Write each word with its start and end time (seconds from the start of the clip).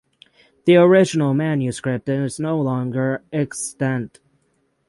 The 0.65 0.77
original 0.77 1.35
manuscript 1.35 2.09
is 2.09 2.39
no 2.39 2.59
longer 2.59 3.21
extant. 3.31 4.19